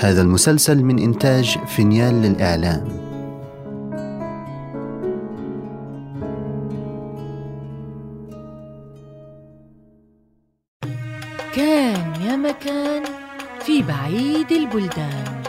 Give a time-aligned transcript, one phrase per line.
[0.00, 2.88] هذا المسلسل من إنتاج فينيال للإعلام.
[11.54, 13.02] كان يا مكان
[13.60, 15.42] في بعيد البلدان.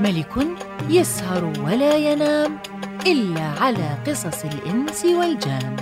[0.00, 0.46] ملك
[0.88, 2.58] يسهر ولا ينام
[3.06, 5.76] إلا على قصص الإنس والجان.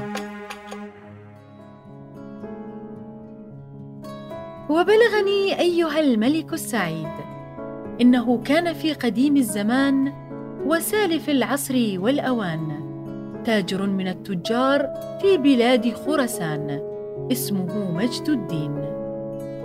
[4.71, 7.32] وبلغني أيها الملك السعيد
[8.01, 10.13] إنه كان في قديم الزمان
[10.67, 12.83] وسالف العصر والأوان
[13.45, 14.89] تاجر من التجار
[15.21, 16.81] في بلاد خرسان
[17.33, 18.75] اسمه مجد الدين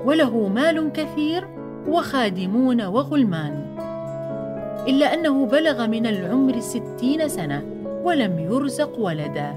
[0.05, 1.48] وله مال كثير
[1.88, 3.77] وخادمون وغلمان.
[4.88, 7.63] إلا أنه بلغ من العمر ستين سنة
[8.04, 9.55] ولم يرزق ولدا.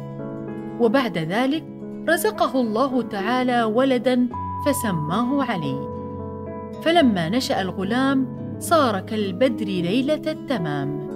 [0.81, 1.65] وبعد ذلك
[2.09, 4.29] رزقه الله تعالى ولدا
[4.67, 5.79] فسماه علي.
[6.83, 11.11] فلما نشأ الغلام صار كالبدر ليلة التمام.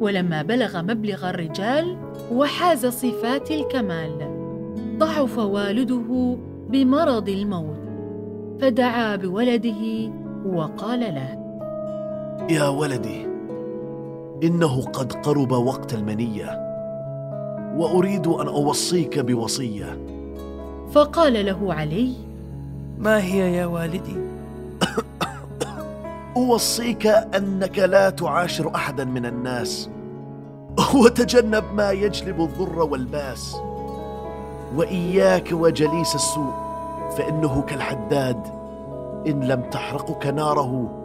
[0.00, 1.96] ولما بلغ مبلغ الرجال
[2.32, 4.42] وحاز صفات الكمال
[4.98, 6.36] ضعف والده
[6.70, 7.82] بمرض الموت
[8.60, 10.10] فدعا بولده
[10.46, 11.42] وقال له
[12.50, 13.26] يا ولدي
[14.42, 16.50] إنه قد قرب وقت المنية
[17.76, 19.98] وأريد أن أوصيك بوصية.
[20.92, 22.12] فقال له علي
[22.98, 24.31] ما هي يا والدي؟
[26.36, 29.90] أوصيك أنك لا تعاشر أحدا من الناس.
[30.94, 33.56] وتجنب ما يجلب الضر والباس.
[34.76, 36.52] وإياك وجليس السوء
[37.16, 38.46] فإنه كالحداد.
[39.26, 40.98] إن لم تحرقك ناره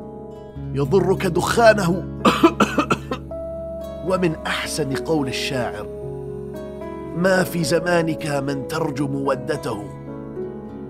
[0.74, 2.04] يضرك دخانه.
[4.08, 5.88] ومن أحسن قول الشاعر
[7.18, 9.84] ما في زمانك من ترجو مودته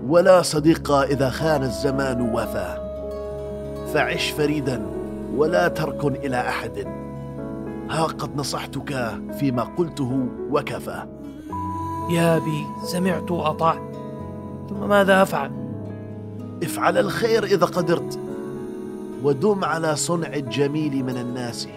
[0.08, 2.87] ولا صديق إذا خان الزمان وفى
[3.94, 4.86] فعش فريدا
[5.36, 6.86] ولا تركن إلى أحد.
[7.90, 11.06] ها قد نصحتك فيما قلته وكفى.
[12.10, 13.96] يا أبي سمعت وأطعت
[14.70, 15.50] ثم ماذا أفعل؟
[16.62, 18.18] افعل الخير إذا قدرت
[19.22, 21.68] ودم على صنع الجميل من الناس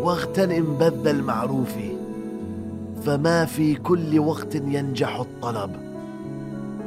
[0.00, 1.74] واغتنم بذ المعروف
[3.02, 5.70] فما في كل وقت ينجح الطلب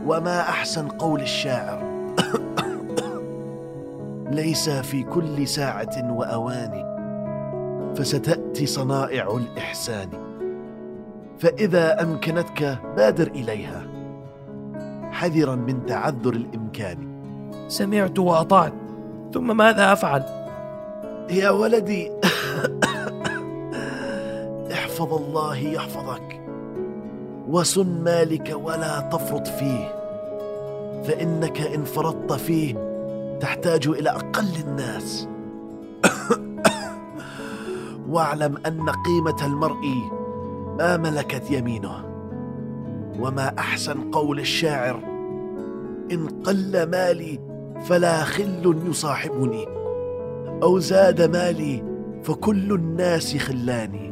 [0.08, 1.84] وما أحسن قول الشاعر.
[4.32, 6.92] ليس في كل ساعة وأوان
[7.96, 10.10] فستأتي صنائع الإحسان.
[11.40, 13.88] فإذا أمكنتك بادر إليها
[15.12, 16.98] حذرا من تعذر الإمكان.
[17.68, 18.74] سمعت وأطعت
[19.34, 20.24] ثم ماذا أفعل؟
[21.30, 22.12] يا ولدي
[24.74, 26.42] احفظ الله يحفظك
[27.50, 29.96] وسن مالك ولا تفرط فيه
[31.04, 32.91] فإنك إن فرطت فيه
[33.42, 35.28] تحتاج إلى أقل الناس.
[38.12, 39.86] واعلم أن قيمة المرء
[40.80, 42.06] ما ملكت يمينه
[43.20, 45.04] وما أحسن قول الشاعر
[46.12, 47.40] إن قل مالي
[47.86, 49.66] فلا خل يصاحبني
[50.64, 51.84] أو زاد مالي
[52.24, 54.12] فكل الناس خلاني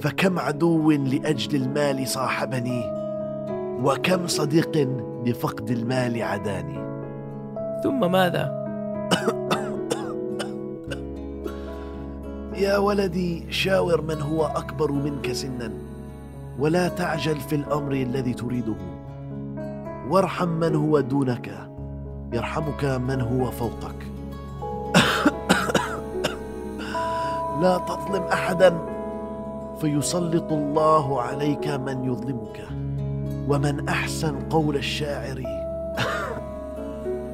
[0.00, 2.82] فكم عدو لأجل المال صاحبني
[3.84, 4.88] وكم صديق
[5.24, 6.93] بفقد المال عداني.
[7.82, 8.64] ثم ماذا؟
[12.56, 15.70] يا ولدي شاور من هو أكبر منك سنا
[16.58, 18.74] ولا تعجل في الأمر الذي تريده.
[20.10, 21.68] وارحم من هو دونك
[22.32, 24.06] يرحمك من هو فوقك.
[27.62, 28.78] لا تظلم احدا
[29.80, 32.66] فيسلط الله عليك من يظلمك
[33.48, 35.63] ومن أحسن قول الشاعر.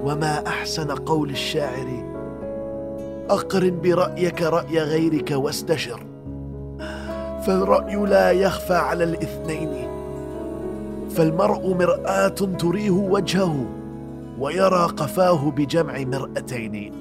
[0.05, 2.05] وما أحسن قول الشاعر.
[3.31, 6.07] أقرن برأيك رأي غيرك واستشر.
[7.47, 9.89] فالرأي لا يخفى على الاثنين.
[11.11, 13.67] فالمرء مرآة تريه وجهه
[14.39, 16.93] ويرى قفاه بجمع مرأتين.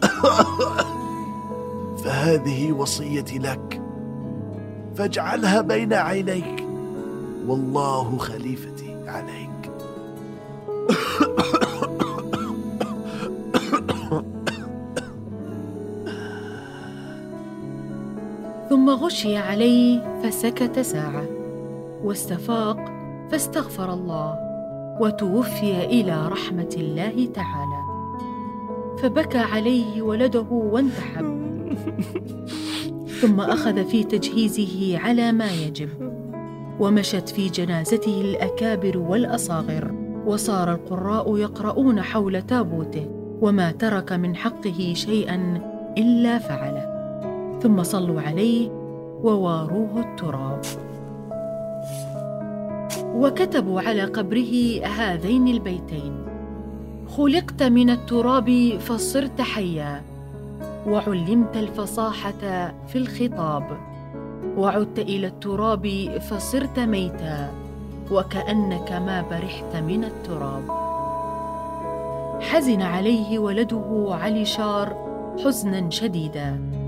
[2.03, 3.81] فهذه وصيتي لك.
[4.95, 6.67] فاجعلها بين عينيك.
[7.47, 9.48] والله خليفتي عليك.
[18.89, 21.25] غشي عليه فسكت ساعة
[22.03, 22.77] واستفاق
[23.31, 24.35] فاستغفر الله
[25.01, 27.79] وتوفي إلى رحمة الله تعالى.
[29.01, 31.39] فبكى عليه ولده وانتحب.
[33.21, 35.89] ثم أخذ في تجهيزه على ما يجب.
[36.79, 39.91] ومشت في جنازته الأكابر والأصاغر
[40.25, 43.07] وصار القراء يقرؤون حول تابوته
[43.41, 45.61] وما ترك من حقه شيئا
[45.97, 46.99] إلا فعله.
[47.63, 48.78] ثم صلوا عليه
[49.23, 50.61] وواروه التراب.
[53.15, 56.15] وكتبوا على قبره هذين البيتين.
[57.17, 60.01] خلقت من التراب فصرت حيا
[60.87, 63.77] وعلمت الفصاحة في الخطاب.
[64.57, 65.87] وعدت إلى التراب
[66.29, 67.49] فصرت ميتا
[68.11, 70.63] وكأنك ما برحت من التراب.
[72.41, 74.95] حزن عليه ولده علي شار
[75.43, 76.78] حزنا شديدا.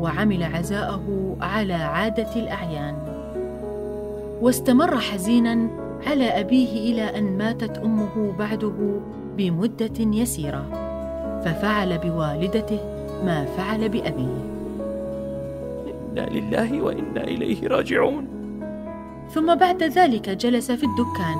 [0.00, 2.94] وعمل عزاءه على عادة الأعيان.
[4.40, 5.68] واستمر حزينا
[6.06, 9.00] على أبيه إلى أن ماتت أمه بعده
[9.36, 10.64] بمدة يسيرة
[11.44, 12.78] ففعل بوالدته
[13.24, 14.44] ما فعل بأبيه.
[16.12, 18.26] إنا لله وإنا إليه راجعون.
[19.34, 21.36] ثم بعد ذلك جلس في الدكان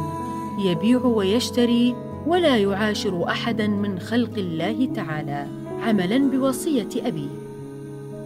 [0.64, 1.94] يبيع ويشتري
[2.26, 5.46] ولا يعاشر احدا من خلق الله تعالى
[5.82, 7.43] عملا بوصية أبيه.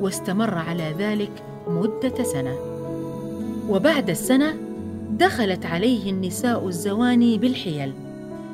[0.00, 1.31] واستمر على ذلك
[1.69, 2.56] مدة سنة.
[3.69, 4.56] وبعد السنة
[5.11, 7.93] دخلت عليه النساء الزواني بالحيل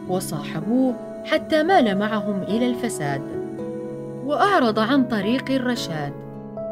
[0.08, 0.94] وصاحبوه
[1.24, 3.22] حتى مال معهم إلى الفساد.
[4.24, 6.12] وأعرض عن طريق الرشاد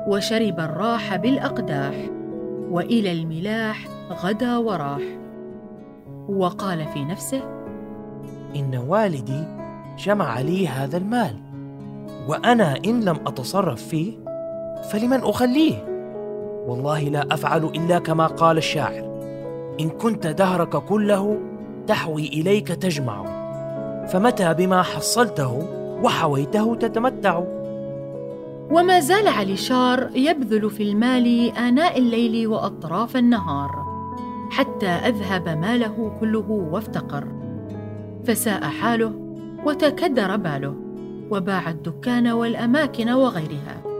[0.08, 1.94] وشرب الراح بالأقداح
[2.70, 5.02] وإلى الملاح غدا وراح.
[6.28, 7.42] وقال في نفسه
[8.56, 9.44] إن والدي
[9.98, 11.36] جمع لي هذا المال
[12.28, 14.21] وأنا إن لم أتصرف فيه
[14.90, 15.74] فلمن أخليه؟
[16.66, 19.12] والله لا أفعل إلا كما قال الشاعر.
[19.80, 21.38] إن كنت دهرك كله
[21.86, 23.24] تحوي إليك تجمع.
[24.06, 25.68] فمتى بما حصلته
[26.02, 27.42] وحويته تتمتع.
[28.70, 33.70] وما زال علي شار يبذل في المال آناء الليل وأطراف النهار
[34.50, 37.28] حتى أذهب ماله كله وافتقر.
[38.24, 39.12] فساء حاله
[39.64, 40.74] وتكدر باله
[41.30, 43.91] وباع الدكان والأماكن وغيرها.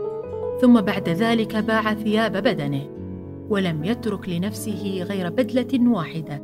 [0.63, 2.81] ثم بعد ذلك باع ثياب بدنه
[3.49, 6.41] ولم يترك لنفسه غير بدلة واحدة.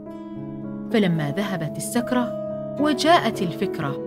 [0.91, 2.33] فلما ذهبت السكرة
[2.81, 3.97] وجاءت الفكرة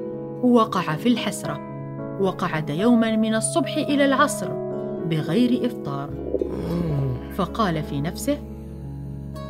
[0.43, 1.61] وقع في الحسرة
[2.21, 4.49] وقعد يوما من الصبح إلى العصر
[5.11, 6.11] بغير إفطار.
[7.37, 8.39] فقال في نفسه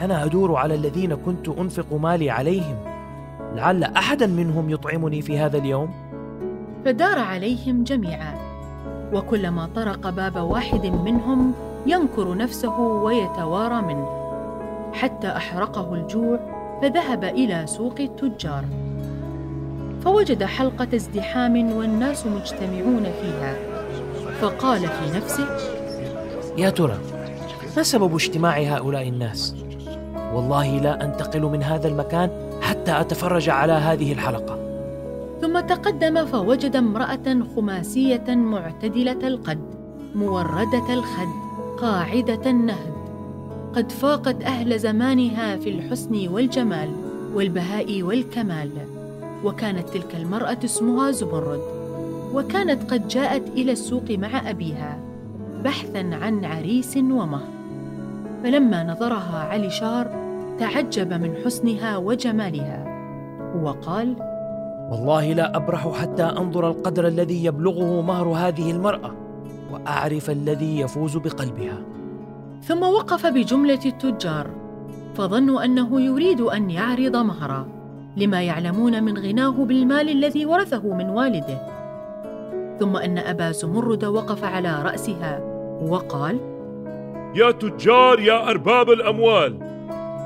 [0.01, 2.77] أنا أدور على الذين كنت أنفق مالي عليهم
[3.55, 5.91] لعل احدا منهم يطعمني في هذا اليوم.
[6.85, 8.52] فدار عليهم جميعا.
[9.13, 11.53] وكلما طرق باب واحد منهم
[11.87, 14.09] ينكر نفسه ويتوارى منه.
[14.93, 16.39] حتى أحرقه الجوع
[16.83, 18.65] فذهب إلى سوق التجار.
[20.05, 23.55] فوجد حلقة ازدحام والناس مجتمعون فيها.
[24.41, 25.47] فقال في نفسه
[26.59, 26.99] يا ترى
[27.77, 29.55] ما سبب اجتماع هؤلاء الناس؟
[30.33, 32.31] والله لا أنتقل من هذا المكان
[32.63, 34.62] حتى أتفرج على هذه الحلقة.
[35.43, 39.61] ثم تقدم فوجد امرأة خماسية معتدلة القد
[40.15, 41.29] مورده الخد
[41.79, 42.93] قاعدة النهد.
[43.75, 46.91] قد فاقت أهل زمانها في الحسن والجمال
[47.35, 48.71] والبهاء والكمال.
[49.45, 51.61] وكانت تلك المرأة اسمها زمرد
[52.35, 54.99] وكانت قد جاءت إلى السوق مع أبيها
[55.65, 57.49] بحثا عن عريس ومهر
[58.43, 60.07] فلما نظرها علي شار
[60.59, 62.93] تعجب من حسنها وجمالها.
[63.63, 64.32] وقال
[64.93, 69.15] والله لا أبرح حتى أنظر القدر الذي يبلغه مهر هذه المرأة
[69.73, 71.79] وأعرف الذي يفوز بقلبها.
[72.63, 74.51] ثم وقف بجملة التجار
[75.15, 77.67] فظنوا أنه يريد أن يعرض مهره
[78.17, 81.59] لما يعلمون من غناه بالمال الذي ورثه من والده.
[82.81, 85.41] ثم أن أبا زمرد وقف على رأسها
[85.89, 86.39] وقال
[87.35, 89.59] يا تجار يا أرباب الأموال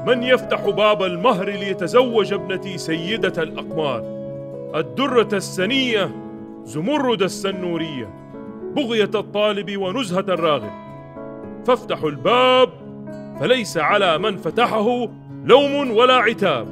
[0.06, 4.15] من يفتح باب المهر ليتزوج ابنتي سيدة الأقمار؟
[4.76, 6.10] الدرة السنية
[6.64, 8.08] زمرد السنورية
[8.76, 10.70] بغية الطالب ونزهة الراغب.
[11.66, 12.68] فافتحوا الباب
[13.40, 15.08] فليس على من فتحه
[15.44, 16.66] لوم ولا عتاب.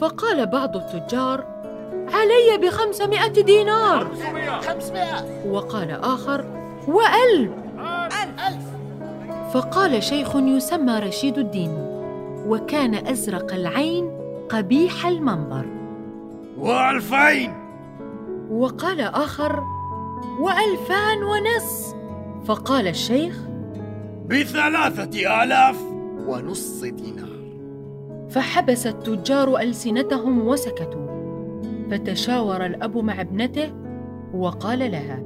[0.00, 1.44] فقال بعض التجار
[2.12, 4.06] علي بخمسمائة دينار.
[4.60, 5.50] خمسمائة.
[5.50, 6.44] وقال آخر
[6.88, 7.52] وألف.
[8.48, 8.64] ألف.
[9.54, 11.70] فقال شيخ يسمى رشيد الدين
[12.46, 14.10] وكان أزرق العين
[14.48, 15.73] قبيح المنظر
[16.64, 17.52] وألفين.
[18.50, 19.62] وقال آخر
[20.40, 21.94] وألفان ونص.
[22.44, 23.38] فقال الشيخ
[24.26, 25.82] بثلاثة آلاف
[26.26, 27.34] ونص دينار.
[28.30, 31.04] فحبس التجار ألسنتهم وسكتوا.
[31.90, 33.72] فتشاور الأب مع ابنته
[34.34, 35.22] وقال لها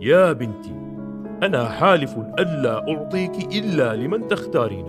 [0.00, 0.74] يا بنتي
[1.42, 4.86] أنا حالف ألا أعطيك إلا لمن تختارين.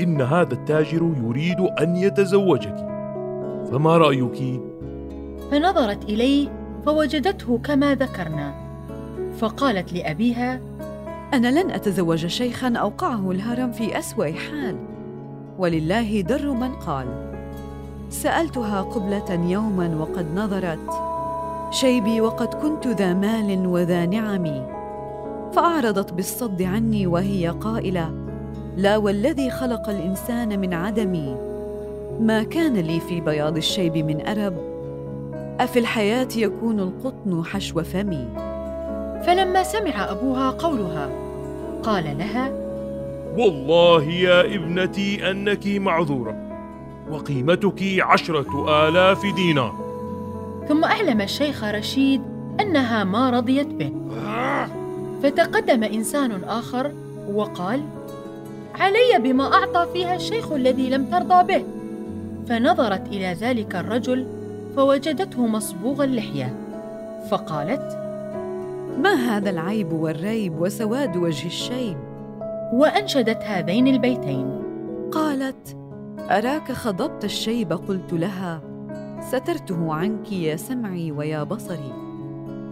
[0.00, 2.76] إن هذا التاجر يريد أن يتزوجك.
[3.70, 4.69] فما رأيك؟
[5.50, 6.48] فنظرت إليه
[6.86, 8.54] فوجدته كما ذكرنا
[9.38, 10.60] فقالت لأبيها
[11.34, 14.76] أنا لن أتزوج شيخا أوقعه الهرم في أسوأ حال.
[15.58, 17.06] ولله در من قال.
[18.10, 20.90] سألتها قبلة يوما وقد نظرت
[21.70, 24.66] شيبي وقد كنت ذا مال وذا نعم.
[25.52, 28.10] فأعرضت بالصد عني وهي قائلة
[28.76, 31.36] لا والذي خلق الإنسان من عدم.
[32.20, 34.69] ما كان لي في بياض الشيب من أرب
[35.60, 38.28] أفي الحياة يكون القطن حشو فمي؟
[39.26, 41.10] فلما سمع أبوها قولها
[41.82, 42.50] قال لها
[43.38, 46.36] والله يا ابنتي أنك معذورة
[47.10, 49.74] وقيمتك عشرة آلاف دينار.
[50.68, 52.22] ثم أعلم الشيخ رشيد
[52.60, 53.92] أنها ما رضيت به.
[55.22, 56.92] فتقدم إنسان آخر
[57.32, 57.80] وقال
[58.74, 61.64] علي بما أعطى فيها الشيخ الذي لم ترضى به.
[62.48, 64.39] فنظرت إلى ذلك الرجل
[64.76, 66.54] فوجدته مصبوغ اللحية.
[67.30, 67.98] فقالت
[68.98, 71.96] ما هذا العيب والريب وسواد وجه الشيب؟
[72.72, 74.62] وأنشدت هذين البيتين.
[75.12, 75.76] قالت
[76.30, 78.60] أراك خضبت الشيب؟ قلت لها
[79.20, 81.92] سترته عنك يا سمعي ويا بصري.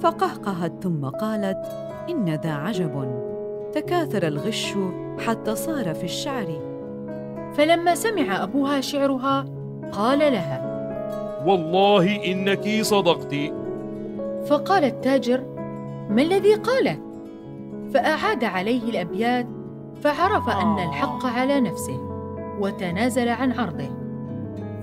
[0.01, 1.67] فقهقهت ثم قالت
[2.11, 3.23] إن ذا عجب
[3.73, 4.75] تكاثر الغش
[5.27, 6.47] حتى صار في الشعر.
[7.55, 9.45] فلما سمع أبوها شعرها
[9.93, 10.68] قال لها
[11.47, 13.35] والله إنك صدقت.
[14.47, 15.45] فقال التاجر
[16.11, 16.99] ما الذي قاله؟
[17.95, 19.47] فأعاد عليه الأبيات
[20.03, 22.01] فعرف أن الحق على نفسه
[22.61, 23.91] وتنازل عن عرضه.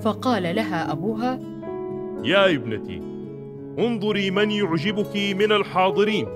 [0.01, 1.39] فقال لها أبوها
[2.23, 3.01] يا ابنتي
[3.79, 6.27] انظري من يعجبك من الحاضرين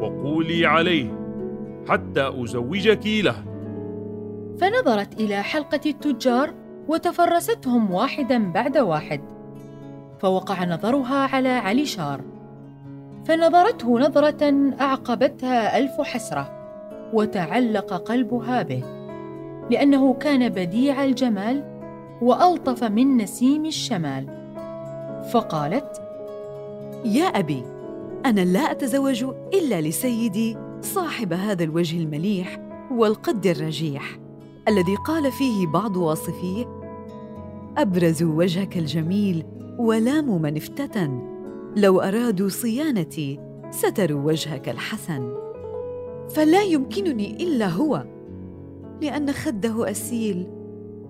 [0.00, 1.18] وقولي عليه
[1.88, 3.44] حتى أزوجك له.
[4.60, 6.54] فنظرت إلى حلقة التجار
[6.88, 9.20] وتفرستهم واحدا بعد واحد.
[10.20, 12.20] فوقع نظرها على علي شار.
[13.24, 16.50] فنظرته نظرة أعقبتها ألف حسرة
[17.12, 18.82] وتعلق قلبها به
[19.70, 21.64] لأنه كان بديع الجمال
[22.22, 24.26] وألطف من نسيم الشمال.
[25.32, 26.02] فقالت
[27.04, 27.64] يا أبي
[28.26, 32.58] أنا لا أتزوج إلا لسيدي صاحب هذا الوجه المليح
[32.90, 34.18] والقد الرجيح
[34.68, 36.64] الذي قال فيه بعض واصفيه
[37.78, 39.44] ابرزوا وجهك الجميل
[39.78, 41.20] ولاموا من افتتن.
[41.76, 45.34] لو أرادوا صيانتي ستروا وجهك الحسن.
[46.28, 48.04] فلا يمكنني إلا هو
[49.02, 50.46] لأن خده أسيل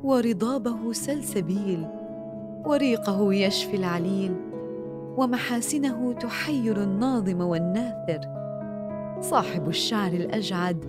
[0.03, 1.87] ورضابه سلسبيل
[2.67, 4.35] وريقه يشفي العليل
[5.17, 8.21] ومحاسنه تحير الناظم والناثر.
[9.21, 10.85] صاحب الشعر الأجعد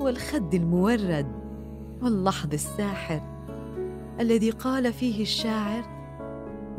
[0.00, 1.26] والخد المورد
[2.02, 3.22] واللحظ الساحر
[4.20, 5.95] الذي قال فيه الشاعر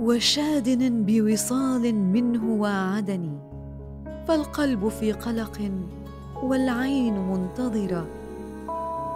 [0.01, 3.37] وشادن بوصال منه واعدني
[4.27, 5.71] فالقلب في قلق
[6.43, 8.07] والعين منتظرة.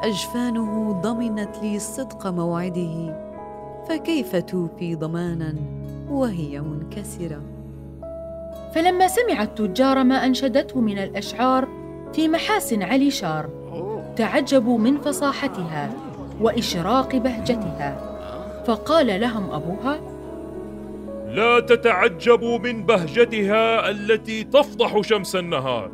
[0.03, 3.21] أجفانه ضمنت لي صدق موعده
[3.89, 5.55] فكيف توفي ضمانا
[6.09, 7.41] وهي منكسرة؟
[8.75, 11.67] فلما سمع التجار ما أنشدته من الأشعار
[12.13, 13.49] في محاسن علي شار
[14.15, 15.93] تعجبوا من فصاحتها
[16.41, 18.11] وإشراق بهجتها
[18.67, 20.10] فقال لهم أبوها
[21.33, 25.91] لا تتعجبوا من بهجتها التي تفضح شمس النهار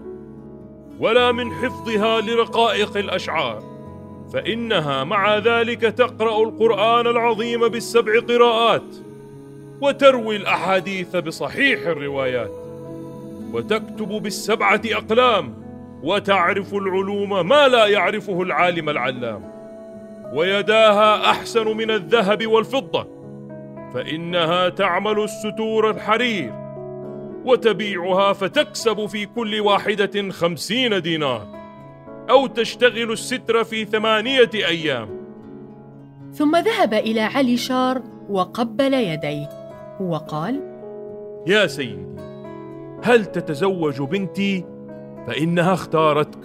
[1.00, 3.64] ولا من حفظها لرقائق الأشعار.
[4.34, 8.96] فإنها مع ذلك تقرأ القرآن العظيم بالسبع قراءات
[9.82, 12.52] وتروي الأحاديث بصحيح الروايات
[13.54, 15.54] وتكتب بالسبعة أقلام
[16.04, 19.52] وتعرف العلوم ما لا يعرفه العالم العلام.
[20.34, 23.17] ويداها أحسن من الذهب والفضة.
[23.94, 26.54] فإنها تعمل الستور الحرير
[27.46, 31.48] وتبيعها فتكسب في كل واحدة خمسين دينار
[32.30, 35.10] أو تشتغل الستر في ثمانية أيام.
[36.34, 39.50] ثم ذهب إلى علي شار وقبل يديه.
[40.00, 40.62] وقال
[41.48, 42.08] يا سيدي
[43.04, 44.66] هل تتزوج بنتي؟
[45.28, 46.40] فإنها اختارتك.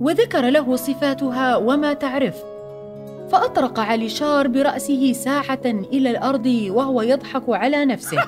[0.00, 2.55] وذكر له صفاتها وما تعرف.
[3.28, 8.18] فأطرق علي شار برأسه ساعة إلى الأرض وهو يضحك على نفسه.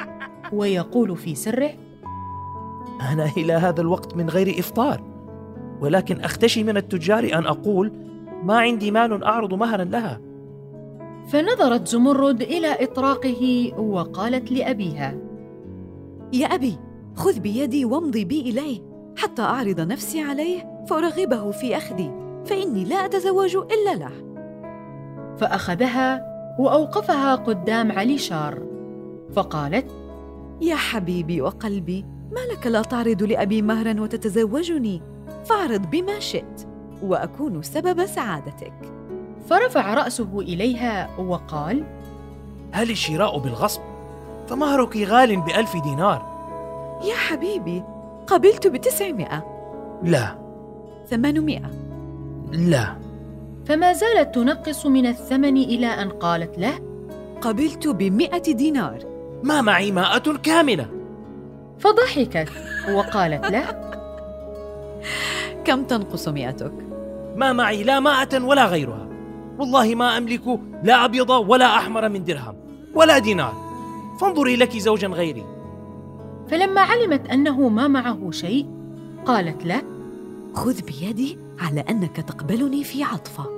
[0.52, 1.70] ويقول في سره
[3.12, 5.02] أنا إلى هذا الوقت من غير إفطار
[5.80, 7.92] ولكن أختشي من التجار أن أقول
[8.42, 10.20] ما عندي مال أعرض مهرا لها.
[11.28, 15.18] فنظرت زمرد إلى إطراقه وقالت لأبيها
[16.32, 16.78] يا أبي
[17.14, 18.80] خذ بيدي وامضي بي إليه.
[19.16, 22.12] حتى أعرض نفسي عليه فأرغبه في أخذي
[22.44, 24.27] فإني لا أتزوج إلا له.
[25.40, 26.24] فأخذها
[26.58, 28.62] وأوقفها قدام علي شار
[29.34, 29.86] فقالت
[30.60, 35.02] يا حبيبي وقلبي ما لك لا تعرض لأبي مهرا وتتزوجني؟
[35.44, 36.66] فاعرض بما شئت
[37.02, 38.72] وأكون سبب سعادتك.
[39.48, 41.84] فرفع رأسه إليها وقال
[42.72, 43.80] هل الشراء بالغصب؟
[44.48, 46.38] فمهرك غال بألف دينار.
[47.04, 47.82] يا حبيبي
[48.26, 49.44] قبلت بتسعمائة.
[50.02, 50.38] لا.
[51.10, 51.70] ثمانمائة.
[52.52, 53.07] لا.
[53.68, 56.80] فما زالت تنقص من الثمن إلى أن قالت له
[57.40, 58.98] قبلت بمئة دينار.
[59.42, 60.88] ما معي مائة كاملة.
[61.78, 62.48] فضحكت
[62.92, 63.92] وقالت له
[65.64, 66.72] كم تنقص مئتك؟
[67.36, 69.08] ما معي لا مائة ولا غيرها.
[69.58, 72.56] والله ما أملك لا أبيض ولا أحمر من درهم
[72.94, 73.54] ولا دينار.
[74.20, 75.44] فانظري لك زوجا غيري.
[76.50, 78.66] فلما علمت أنه ما معه شيء
[79.26, 79.82] قالت له
[80.54, 83.57] خذ بيدي على أنك تقبلني في عطفة.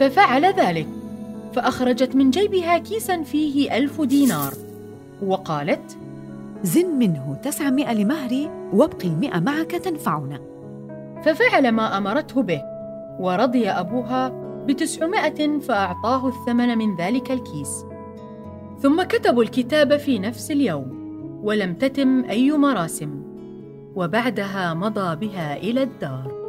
[0.00, 0.86] ففعل ذلك
[1.52, 4.52] فأخرجت من جيبها كيسا فيه ألف دينار.
[5.26, 5.98] وقالت
[6.62, 10.40] زن منه تسعمائة لمهري وابقي المئة معك تنفعنا.
[11.24, 12.62] ففعل ما أمرته به
[13.20, 14.28] ورضي أبوها
[14.66, 17.84] بتسعمائة فأعطاه الثمن من ذلك الكيس.
[18.82, 21.00] ثم كتبوا الكتاب في نفس اليوم
[21.42, 23.22] ولم تتم أي مراسم
[23.96, 26.39] وبعدها مضى بها إلى الدار.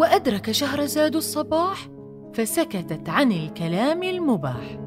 [0.00, 1.88] وأدرك شهرزاد الصباح
[2.34, 4.78] فسكتت عن الكلام المباح.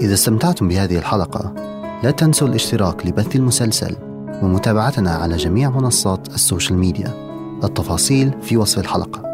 [0.00, 1.54] إذا استمتعتم بهذه الحلقة
[2.02, 4.05] لا تنسوا الاشتراك لبث المسلسل.
[4.42, 7.12] ومتابعتنا على جميع منصات السوشيال ميديا.
[7.64, 9.25] التفاصيل في وصف الحلقة.